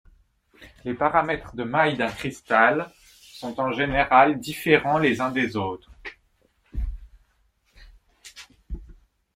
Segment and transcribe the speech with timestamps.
[0.83, 5.91] Les paramètres de maille d'un cristal sont en général différents les uns des autres.